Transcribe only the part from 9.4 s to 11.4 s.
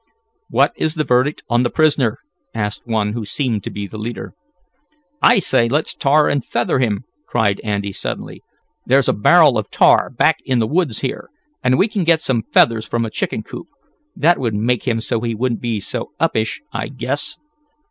of tar back in the woods here,